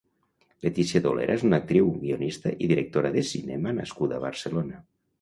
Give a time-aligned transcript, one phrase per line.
[0.67, 4.87] Leticia Dolera és una actriu, guionista i directora de cinema nascuda a Barcelona.